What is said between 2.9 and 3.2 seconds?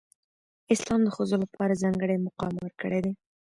دی.